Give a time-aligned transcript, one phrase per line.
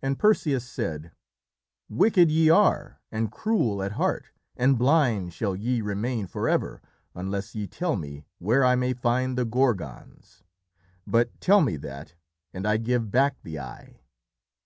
[0.00, 1.12] And Perseus said:
[1.90, 6.80] "Wicked ye are and cruel at heart, and blind shall ye remain forever
[7.14, 10.44] unless ye tell me where I may find the Gorgons.
[11.06, 12.14] But tell me that,
[12.54, 14.00] and I give back the eye."